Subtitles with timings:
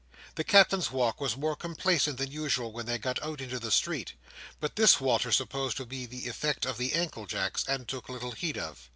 [0.33, 4.13] The Captain's walk was more complacent than usual when they got out into the street;
[4.59, 8.31] but this Walter supposed to be the effect of the ankle jacks, and took little
[8.31, 8.89] heed of.